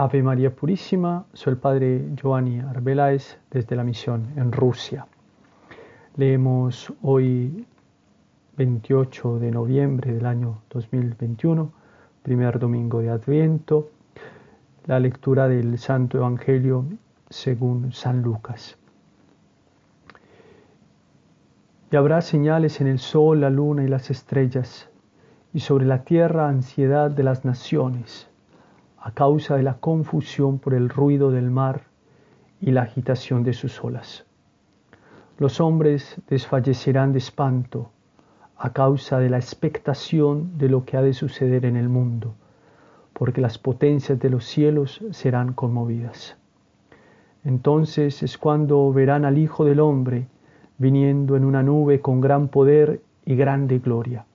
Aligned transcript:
Ave 0.00 0.22
María 0.22 0.54
Purísima, 0.54 1.26
soy 1.32 1.54
el 1.54 1.58
Padre 1.58 2.10
Giovanni 2.14 2.60
Arbeláez 2.60 3.36
desde 3.50 3.74
la 3.74 3.82
misión 3.82 4.28
en 4.36 4.52
Rusia. 4.52 5.08
Leemos 6.14 6.92
hoy 7.02 7.66
28 8.56 9.40
de 9.40 9.50
noviembre 9.50 10.12
del 10.12 10.24
año 10.26 10.62
2021, 10.70 11.72
primer 12.22 12.60
domingo 12.60 13.00
de 13.00 13.10
Adviento, 13.10 13.90
la 14.86 15.00
lectura 15.00 15.48
del 15.48 15.76
Santo 15.78 16.18
Evangelio 16.18 16.84
según 17.28 17.92
San 17.92 18.22
Lucas. 18.22 18.78
Y 21.90 21.96
habrá 21.96 22.20
señales 22.20 22.80
en 22.80 22.86
el 22.86 23.00
sol, 23.00 23.40
la 23.40 23.50
luna 23.50 23.82
y 23.82 23.88
las 23.88 24.10
estrellas, 24.10 24.88
y 25.52 25.58
sobre 25.58 25.86
la 25.86 26.04
tierra 26.04 26.48
ansiedad 26.48 27.10
de 27.10 27.24
las 27.24 27.44
naciones, 27.44 28.27
a 29.00 29.12
causa 29.12 29.56
de 29.56 29.62
la 29.62 29.74
confusión 29.74 30.58
por 30.58 30.74
el 30.74 30.88
ruido 30.88 31.30
del 31.30 31.50
mar 31.50 31.82
y 32.60 32.72
la 32.72 32.82
agitación 32.82 33.44
de 33.44 33.52
sus 33.52 33.82
olas. 33.82 34.24
Los 35.38 35.60
hombres 35.60 36.20
desfallecerán 36.28 37.12
de 37.12 37.18
espanto 37.18 37.90
a 38.56 38.72
causa 38.72 39.20
de 39.20 39.30
la 39.30 39.36
expectación 39.36 40.58
de 40.58 40.68
lo 40.68 40.84
que 40.84 40.96
ha 40.96 41.02
de 41.02 41.12
suceder 41.12 41.64
en 41.64 41.76
el 41.76 41.88
mundo, 41.88 42.34
porque 43.12 43.40
las 43.40 43.56
potencias 43.56 44.18
de 44.18 44.30
los 44.30 44.44
cielos 44.44 45.00
serán 45.12 45.52
conmovidas. 45.52 46.36
Entonces 47.44 48.22
es 48.22 48.36
cuando 48.36 48.92
verán 48.92 49.24
al 49.24 49.38
Hijo 49.38 49.64
del 49.64 49.78
Hombre 49.78 50.26
viniendo 50.76 51.36
en 51.36 51.44
una 51.44 51.62
nube 51.62 52.00
con 52.00 52.20
gran 52.20 52.48
poder 52.48 53.00
y 53.24 53.36
grande 53.36 53.78
gloria. 53.78 54.26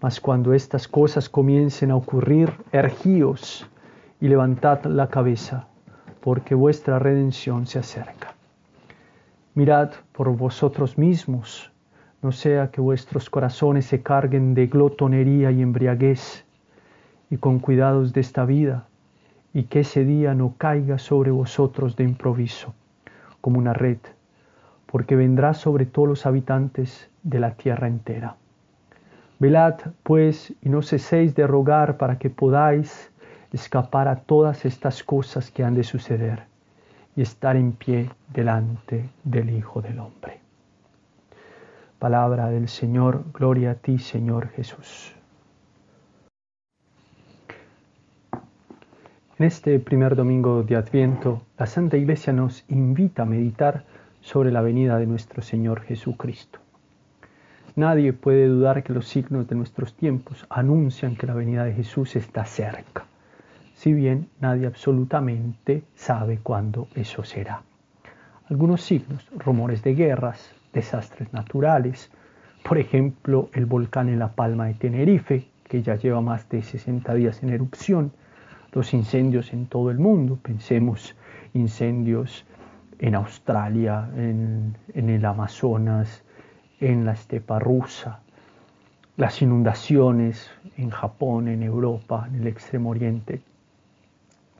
Mas 0.00 0.20
cuando 0.20 0.52
estas 0.52 0.86
cosas 0.86 1.28
comiencen 1.28 1.90
a 1.90 1.96
ocurrir, 1.96 2.52
ergíos 2.70 3.66
y 4.20 4.28
levantad 4.28 4.84
la 4.84 5.08
cabeza, 5.08 5.66
porque 6.20 6.54
vuestra 6.54 6.98
redención 6.98 7.66
se 7.66 7.80
acerca. 7.80 8.34
Mirad 9.54 9.90
por 10.12 10.36
vosotros 10.36 10.98
mismos, 10.98 11.72
no 12.22 12.30
sea 12.30 12.70
que 12.70 12.80
vuestros 12.80 13.28
corazones 13.28 13.86
se 13.86 14.02
carguen 14.02 14.54
de 14.54 14.68
glotonería 14.68 15.50
y 15.50 15.62
embriaguez, 15.62 16.44
y 17.30 17.36
con 17.36 17.58
cuidados 17.58 18.12
de 18.12 18.20
esta 18.20 18.44
vida, 18.44 18.86
y 19.52 19.64
que 19.64 19.80
ese 19.80 20.04
día 20.04 20.34
no 20.34 20.54
caiga 20.56 20.98
sobre 20.98 21.32
vosotros 21.32 21.96
de 21.96 22.04
improviso, 22.04 22.72
como 23.40 23.58
una 23.58 23.72
red, 23.72 23.98
porque 24.86 25.16
vendrá 25.16 25.54
sobre 25.54 25.86
todos 25.86 26.08
los 26.08 26.26
habitantes 26.26 27.10
de 27.24 27.40
la 27.40 27.54
tierra 27.54 27.88
entera. 27.88 28.36
Velad, 29.38 29.74
pues, 30.02 30.52
y 30.62 30.68
no 30.68 30.82
ceséis 30.82 31.34
de 31.34 31.46
rogar 31.46 31.96
para 31.96 32.18
que 32.18 32.28
podáis 32.28 33.10
escapar 33.52 34.08
a 34.08 34.16
todas 34.16 34.64
estas 34.64 35.04
cosas 35.04 35.50
que 35.50 35.62
han 35.62 35.74
de 35.74 35.84
suceder 35.84 36.42
y 37.14 37.22
estar 37.22 37.56
en 37.56 37.72
pie 37.72 38.10
delante 38.32 39.08
del 39.22 39.50
Hijo 39.50 39.80
del 39.80 40.00
Hombre. 40.00 40.40
Palabra 41.98 42.48
del 42.48 42.68
Señor, 42.68 43.24
gloria 43.32 43.72
a 43.72 43.74
ti, 43.74 43.98
Señor 43.98 44.48
Jesús. 44.48 45.14
En 49.38 49.46
este 49.46 49.78
primer 49.78 50.16
domingo 50.16 50.64
de 50.64 50.74
Adviento, 50.74 51.42
la 51.56 51.66
Santa 51.66 51.96
Iglesia 51.96 52.32
nos 52.32 52.64
invita 52.68 53.22
a 53.22 53.26
meditar 53.26 53.84
sobre 54.20 54.50
la 54.50 54.62
venida 54.62 54.98
de 54.98 55.06
nuestro 55.06 55.42
Señor 55.42 55.82
Jesucristo. 55.82 56.58
Nadie 57.78 58.12
puede 58.12 58.48
dudar 58.48 58.82
que 58.82 58.92
los 58.92 59.06
signos 59.06 59.46
de 59.46 59.54
nuestros 59.54 59.94
tiempos 59.94 60.44
anuncian 60.50 61.14
que 61.14 61.28
la 61.28 61.34
venida 61.34 61.62
de 61.62 61.74
Jesús 61.74 62.16
está 62.16 62.44
cerca, 62.44 63.04
si 63.72 63.92
bien 63.92 64.28
nadie 64.40 64.66
absolutamente 64.66 65.84
sabe 65.94 66.40
cuándo 66.42 66.88
eso 66.96 67.22
será. 67.22 67.62
Algunos 68.50 68.82
signos, 68.82 69.30
rumores 69.30 69.84
de 69.84 69.94
guerras, 69.94 70.52
desastres 70.72 71.32
naturales, 71.32 72.10
por 72.64 72.78
ejemplo 72.78 73.48
el 73.52 73.66
volcán 73.66 74.08
en 74.08 74.18
la 74.18 74.32
Palma 74.32 74.66
de 74.66 74.74
Tenerife, 74.74 75.46
que 75.62 75.80
ya 75.80 75.94
lleva 75.94 76.20
más 76.20 76.48
de 76.48 76.62
60 76.62 77.14
días 77.14 77.44
en 77.44 77.50
erupción, 77.50 78.10
los 78.72 78.92
incendios 78.92 79.52
en 79.52 79.66
todo 79.66 79.92
el 79.92 80.00
mundo, 80.00 80.36
pensemos 80.42 81.14
incendios 81.54 82.44
en 82.98 83.14
Australia, 83.14 84.10
en, 84.16 84.76
en 84.94 85.10
el 85.10 85.24
Amazonas, 85.24 86.24
en 86.80 87.04
la 87.04 87.12
estepa 87.12 87.58
rusa, 87.58 88.20
las 89.16 89.42
inundaciones 89.42 90.50
en 90.76 90.90
Japón, 90.90 91.48
en 91.48 91.62
Europa, 91.62 92.26
en 92.28 92.40
el 92.40 92.46
Extremo 92.46 92.90
Oriente, 92.90 93.42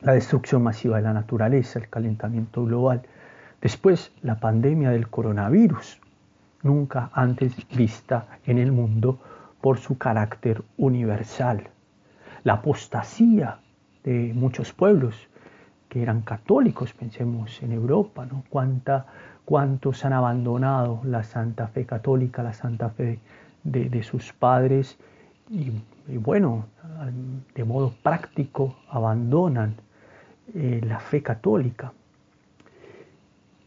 la 0.01 0.13
destrucción 0.13 0.63
masiva 0.63 0.97
de 0.97 1.03
la 1.03 1.13
naturaleza, 1.13 1.79
el 1.79 1.89
calentamiento 1.89 2.65
global, 2.65 3.01
después 3.61 4.11
la 4.21 4.39
pandemia 4.39 4.91
del 4.91 5.09
coronavirus, 5.09 5.99
nunca 6.63 7.09
antes 7.13 7.55
vista 7.75 8.27
en 8.45 8.57
el 8.57 8.71
mundo 8.71 9.19
por 9.61 9.77
su 9.77 9.97
carácter 9.97 10.61
universal, 10.77 11.69
la 12.43 12.53
apostasía 12.53 13.59
de 14.03 14.31
muchos 14.33 14.73
pueblos 14.73 15.15
que 15.89 16.01
eran 16.01 16.21
católicos, 16.21 16.93
pensemos 16.93 17.61
en 17.63 17.71
Europa, 17.71 18.25
¿no? 18.25 18.43
Cuánta 18.49 19.07
cuántos 19.49 20.05
han 20.05 20.13
abandonado 20.13 21.01
la 21.05 21.23
santa 21.23 21.67
fe 21.67 21.83
católica, 21.83 22.43
la 22.43 22.53
santa 22.53 22.91
fe 22.91 23.17
de, 23.63 24.03
sus 24.03 24.31
padres 24.31 24.95
y, 25.49 25.71
bueno, 26.19 26.67
de 27.55 27.63
modo 27.63 27.91
práctico 28.03 28.75
abandonan 28.91 29.73
eh, 30.53 30.81
la 30.85 30.99
fe 30.99 31.23
católica. 31.23 31.91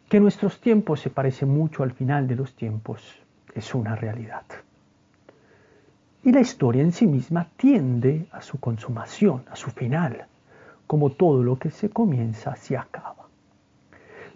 Que 0.09 0.21
nuestros 0.21 0.61
tiempos 0.61 1.01
se 1.01 1.11
parecen 1.11 1.49
mucho 1.49 1.83
al 1.83 1.91
final 1.91 2.29
de 2.29 2.37
los 2.37 2.55
tiempos 2.55 3.03
es 3.53 3.75
una 3.75 3.97
realidad. 3.97 4.45
Y 6.23 6.31
la 6.31 6.43
historia 6.43 6.85
en 6.85 6.93
sí 6.93 7.09
misma 7.09 7.49
tiende 7.57 8.29
a 8.31 8.41
su 8.41 8.61
consumación, 8.61 9.43
a 9.51 9.57
su 9.57 9.73
final, 9.73 10.27
como 10.87 11.11
todo 11.11 11.43
lo 11.43 11.59
que 11.59 11.73
se 11.73 11.91
comienza 11.91 12.55
se 12.55 12.77
acaba. 12.77 13.27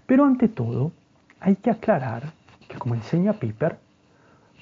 Pero 0.07 0.25
ante 0.25 0.49
todo, 0.49 0.91
hay 1.41 1.57
que 1.57 1.71
aclarar 1.71 2.33
que, 2.69 2.79
como 2.79 2.95
enseña 2.95 3.35
Piper, 3.35 3.79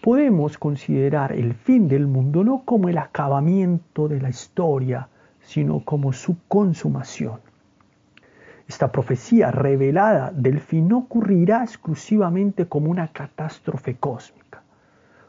podemos 0.03 0.59
considerar 0.59 1.33
el 1.33 1.55
fin 1.55 1.89
del 1.89 2.07
mundo 2.07 2.45
no 2.45 2.63
como 2.65 2.89
el 2.89 2.99
acabamiento 2.99 4.09
de 4.09 4.21
la 4.21 4.29
historia, 4.29 5.09
sino 5.41 5.81
como 5.81 6.13
su 6.13 6.37
consumación. 6.49 7.41
Esta 8.67 8.91
profecía 8.91 9.51
revelada 9.51 10.31
del 10.31 10.61
fin 10.61 10.89
no 10.89 10.99
ocurrirá 10.99 11.63
exclusivamente 11.63 12.67
como 12.67 12.91
una 12.91 13.09
catástrofe 13.09 13.97
cósmica, 13.97 14.63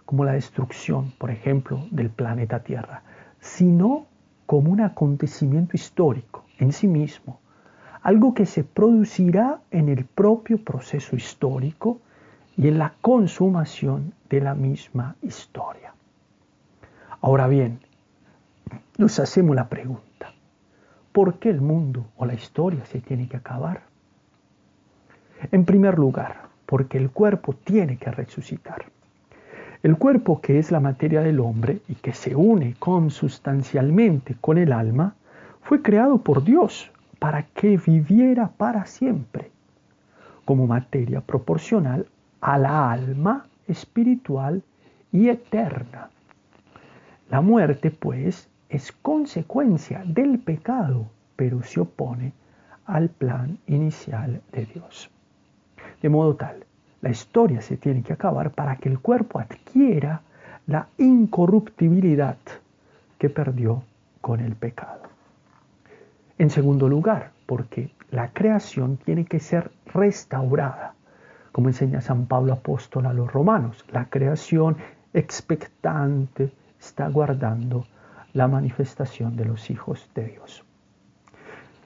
como 0.06 0.24
la 0.24 0.34
destrucción, 0.34 1.12
por 1.18 1.32
ejemplo, 1.32 1.86
del 1.92 2.10
planeta 2.10 2.64
Tierra, 2.64 3.04
sino 3.40 4.08
como 4.46 4.72
un 4.72 4.82
acontecimiento 4.82 5.76
histórico 5.76 6.46
en 6.60 6.72
sí 6.72 6.88
mismo, 6.88 7.40
algo 8.06 8.36
que 8.36 8.46
se 8.46 8.64
producirá 8.64 9.62
en 9.72 9.90
el 9.90 10.06
propio 10.06 10.60
proceso 10.60 11.16
histórico 11.16 12.02
y 12.56 12.68
en 12.68 12.78
la 12.78 12.94
consumación 13.02 14.14
de 14.30 14.42
la 14.42 14.54
misma 14.54 15.16
historia. 15.24 15.92
Ahora 17.22 17.48
bien, 17.48 17.80
nos 19.00 19.18
hacemos 19.18 19.56
la 19.56 19.70
pregunta, 19.70 20.32
¿por 21.12 21.40
qué 21.40 21.50
el 21.50 21.62
mundo 21.62 22.06
o 22.18 22.28
la 22.28 22.36
historia 22.36 22.86
se 22.86 23.02
tiene 23.02 23.28
que 23.28 23.38
acabar? 23.38 23.82
En 25.52 25.66
primer 25.66 25.98
lugar, 25.98 26.44
porque 26.68 27.00
el 27.00 27.10
cuerpo 27.10 27.54
tiene 27.54 27.98
que 27.98 28.12
resucitar. 28.12 28.86
El 29.82 29.98
cuerpo, 29.98 30.42
que 30.42 30.60
es 30.60 30.70
la 30.72 30.80
materia 30.80 31.22
del 31.22 31.40
hombre 31.40 31.80
y 31.88 31.96
que 31.96 32.14
se 32.14 32.36
une 32.36 32.76
consustancialmente 32.78 34.36
con 34.40 34.60
el 34.60 34.74
alma, 34.74 35.16
fue 35.64 35.82
creado 35.82 36.20
por 36.20 36.44
Dios 36.44 36.92
para 37.26 37.42
que 37.42 37.76
viviera 37.78 38.50
para 38.50 38.86
siempre, 38.86 39.50
como 40.46 40.68
materia 40.68 41.22
proporcional 41.22 42.06
a 42.40 42.60
la 42.60 42.92
alma 42.92 43.48
espiritual 43.68 44.62
y 45.12 45.30
eterna. 45.30 46.12
La 47.32 47.42
muerte, 47.42 47.90
pues, 47.90 48.48
es 48.70 48.92
consecuencia 48.92 50.04
del 50.06 50.38
pecado, 50.38 51.08
pero 51.36 51.64
se 51.64 51.80
opone 51.80 52.32
al 52.86 53.10
plan 53.10 53.58
inicial 53.66 54.44
de 54.52 54.68
Dios. 54.68 55.10
De 56.04 56.10
modo 56.10 56.36
tal, 56.36 56.64
la 57.02 57.10
historia 57.10 57.60
se 57.60 57.76
tiene 57.76 58.04
que 58.04 58.14
acabar 58.14 58.52
para 58.52 58.76
que 58.76 58.88
el 58.88 59.00
cuerpo 59.00 59.40
adquiera 59.40 60.22
la 60.68 60.90
incorruptibilidad 61.00 62.38
que 63.18 63.32
perdió 63.32 63.82
con 64.22 64.42
el 64.42 64.56
pecado. 64.56 65.15
En 66.38 66.50
segundo 66.50 66.90
lugar, 66.90 67.32
porque 67.46 67.92
la 68.12 68.32
creación 68.34 68.98
tiene 68.98 69.26
que 69.26 69.40
ser 69.40 69.72
restaurada, 69.86 70.94
como 71.54 71.70
enseña 71.70 72.02
San 72.02 72.26
Pablo 72.26 72.52
apóstol 72.52 73.06
a 73.06 73.14
los 73.14 73.32
romanos. 73.32 73.86
La 73.92 74.10
creación 74.10 74.76
expectante 75.14 76.52
está 76.78 77.08
guardando 77.08 77.86
la 78.34 78.50
manifestación 78.50 79.38
de 79.38 79.46
los 79.46 79.70
hijos 79.70 80.10
de 80.14 80.26
Dios. 80.26 80.66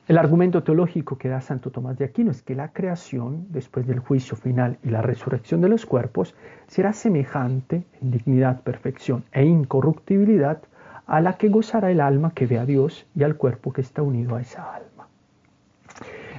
El 0.07 0.17
argumento 0.17 0.63
teológico 0.63 1.19
que 1.19 1.29
da 1.29 1.39
Santo 1.39 1.69
Tomás 1.69 1.99
de 1.99 2.05
Aquino 2.05 2.31
es 2.31 2.41
que 2.41 2.55
la 2.55 2.69
creación, 2.73 3.45
después 3.49 3.85
del 3.85 3.99
juicio 3.99 4.35
final 4.35 4.79
y 4.83 4.89
la 4.89 5.03
resurrección 5.03 5.61
de 5.61 5.69
los 5.69 5.85
cuerpos, 5.85 6.33
será 6.65 6.93
semejante 6.93 7.83
en 8.01 8.09
dignidad, 8.09 8.61
perfección 8.63 9.23
e 9.31 9.45
incorruptibilidad 9.45 10.63
a 11.09 11.21
la 11.21 11.33
que 11.33 11.49
gozará 11.49 11.89
el 11.89 12.01
alma 12.01 12.31
que 12.35 12.45
ve 12.45 12.59
a 12.59 12.65
Dios 12.65 13.07
y 13.15 13.23
al 13.23 13.35
cuerpo 13.35 13.73
que 13.73 13.81
está 13.81 14.03
unido 14.03 14.35
a 14.35 14.41
esa 14.41 14.75
alma. 14.75 15.07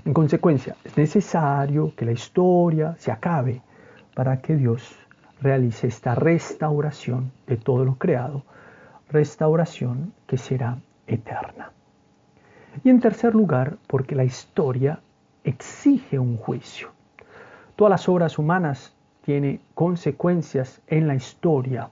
En 0.05 0.14
consecuencia, 0.14 0.76
es 0.84 0.96
necesario 0.96 1.93
que 1.96 2.05
la 2.05 2.12
historia 2.12 2.94
se 2.96 3.11
acabe 3.11 3.62
para 4.14 4.40
que 4.40 4.55
Dios 4.55 4.96
realice 5.43 5.88
esta 5.88 6.14
restauración 6.14 7.32
de 7.49 7.56
todo 7.56 7.84
lo 7.84 7.96
creado, 7.96 8.44
restauración 9.08 10.12
que 10.28 10.38
será 10.38 10.78
eterna. 11.08 11.73
Y 12.84 12.90
en 12.90 13.00
tercer 13.00 13.34
lugar, 13.34 13.76
porque 13.88 14.14
la 14.14 14.25
historia 14.25 15.00
exige 15.43 16.16
un 16.20 16.37
juicio. 16.37 16.90
Todas 17.75 17.90
las 17.90 18.08
obras 18.08 18.38
humanas 18.38 18.94
tienen 19.23 19.61
consecuencias 19.75 20.81
en 20.87 21.08
la 21.08 21.16
historia, 21.16 21.90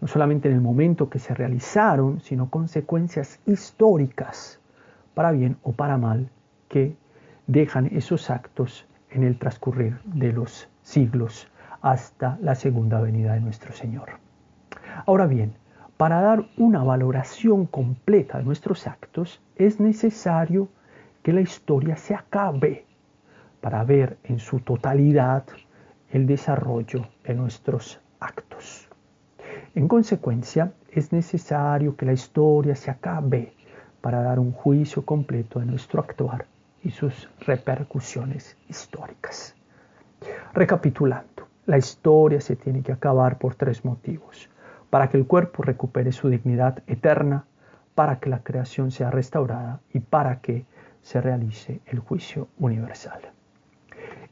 no 0.00 0.08
solamente 0.08 0.48
en 0.48 0.54
el 0.54 0.60
momento 0.60 1.10
que 1.10 1.18
se 1.18 1.34
realizaron, 1.34 2.20
sino 2.20 2.50
consecuencias 2.50 3.40
históricas, 3.46 4.60
para 5.14 5.32
bien 5.32 5.56
o 5.62 5.72
para 5.72 5.96
mal, 5.96 6.30
que 6.68 6.96
dejan 7.46 7.86
esos 7.86 8.30
actos 8.30 8.86
en 9.10 9.24
el 9.24 9.38
transcurrir 9.38 9.98
de 10.04 10.32
los 10.32 10.68
siglos 10.82 11.48
hasta 11.80 12.38
la 12.40 12.54
segunda 12.54 13.00
venida 13.00 13.34
de 13.34 13.40
nuestro 13.40 13.72
Señor. 13.72 14.10
Ahora 15.06 15.26
bien, 15.26 15.54
para 15.96 16.20
dar 16.20 16.46
una 16.56 16.84
valoración 16.84 17.66
completa 17.66 18.38
de 18.38 18.44
nuestros 18.44 18.86
actos 18.86 19.42
es 19.56 19.80
necesario 19.80 20.68
que 21.22 21.32
la 21.32 21.40
historia 21.40 21.96
se 21.96 22.14
acabe 22.14 22.84
para 23.60 23.82
ver 23.84 24.18
en 24.22 24.38
su 24.38 24.60
totalidad 24.60 25.44
el 26.10 26.26
desarrollo 26.26 27.08
de 27.24 27.34
nuestros. 27.34 28.00
En 29.78 29.86
consecuencia, 29.86 30.72
es 30.90 31.12
necesario 31.12 31.94
que 31.94 32.04
la 32.04 32.12
historia 32.12 32.74
se 32.74 32.90
acabe 32.90 33.52
para 34.00 34.20
dar 34.22 34.40
un 34.40 34.50
juicio 34.50 35.06
completo 35.06 35.60
de 35.60 35.66
nuestro 35.66 36.00
actuar 36.00 36.46
y 36.82 36.90
sus 36.90 37.30
repercusiones 37.38 38.56
históricas. 38.68 39.54
Recapitulando, 40.52 41.46
la 41.66 41.78
historia 41.78 42.40
se 42.40 42.56
tiene 42.56 42.82
que 42.82 42.90
acabar 42.90 43.38
por 43.38 43.54
tres 43.54 43.84
motivos 43.84 44.50
para 44.90 45.08
que 45.08 45.16
el 45.16 45.28
cuerpo 45.28 45.62
recupere 45.62 46.10
su 46.10 46.28
dignidad 46.28 46.82
eterna, 46.88 47.44
para 47.94 48.18
que 48.18 48.30
la 48.30 48.42
creación 48.42 48.90
sea 48.90 49.12
restaurada 49.12 49.78
y 49.94 50.00
para 50.00 50.40
que 50.40 50.66
se 51.02 51.20
realice 51.20 51.82
el 51.86 52.00
juicio 52.00 52.48
universal. 52.58 53.20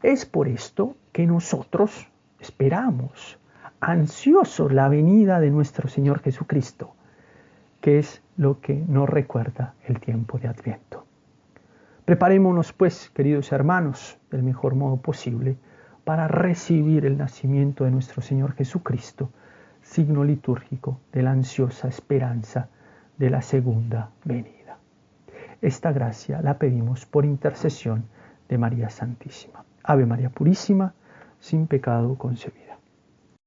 Es 0.02 0.26
por 0.26 0.48
esto 0.48 0.96
que 1.12 1.24
nosotros 1.24 2.08
esperamos 2.40 3.38
ansiosos 3.80 4.72
la 4.72 4.88
venida 4.88 5.40
de 5.40 5.50
nuestro 5.50 5.88
Señor 5.88 6.20
Jesucristo, 6.20 6.94
que 7.80 7.98
es 7.98 8.22
lo 8.36 8.60
que 8.60 8.74
nos 8.88 9.08
recuerda 9.08 9.74
el 9.84 10.00
tiempo 10.00 10.38
de 10.38 10.48
Adviento. 10.48 11.04
Preparémonos 12.04 12.72
pues, 12.72 13.10
queridos 13.10 13.52
hermanos, 13.52 14.18
del 14.30 14.42
mejor 14.42 14.74
modo 14.74 14.96
posible 14.96 15.56
para 16.04 16.28
recibir 16.28 17.04
el 17.04 17.18
nacimiento 17.18 17.84
de 17.84 17.90
nuestro 17.90 18.22
Señor 18.22 18.54
Jesucristo, 18.54 19.30
signo 19.82 20.24
litúrgico 20.24 21.00
de 21.12 21.22
la 21.22 21.32
ansiosa 21.32 21.88
esperanza 21.88 22.68
de 23.18 23.30
la 23.30 23.42
segunda 23.42 24.10
venida. 24.24 24.78
Esta 25.62 25.92
gracia 25.92 26.42
la 26.42 26.58
pedimos 26.58 27.06
por 27.06 27.24
intercesión 27.24 28.04
de 28.48 28.58
María 28.58 28.90
Santísima. 28.90 29.64
Ave 29.82 30.06
María 30.06 30.30
Purísima, 30.30 30.94
sin 31.40 31.66
pecado 31.66 32.16
concebida. 32.16 32.65